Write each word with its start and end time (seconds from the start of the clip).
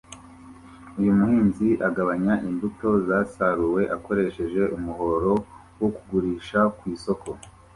Uyu 0.99 1.11
muhinzi 1.19 1.67
agabanya 1.87 2.33
imbuto 2.49 2.89
zasaruwe 3.07 3.81
akoresheje 3.95 4.61
umuhoro 4.77 5.33
wo 5.79 5.89
kugurisha 5.95 6.59
ku 6.77 6.83
isoko 6.95 7.29